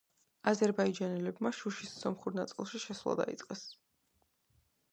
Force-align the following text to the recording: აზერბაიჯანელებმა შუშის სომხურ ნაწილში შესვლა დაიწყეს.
აზერბაიჯანელებმა 0.51 1.51
შუშის 1.59 1.91
სომხურ 2.05 2.35
ნაწილში 2.39 2.81
შესვლა 2.85 3.17
დაიწყეს. 3.23 3.65